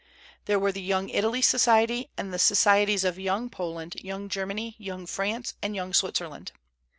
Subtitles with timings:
[0.45, 5.05] There were the "Young Italy" Society, and the societies of "Young Poland," "Young Germany," "Young
[5.05, 6.51] France," and "Young Switzerland."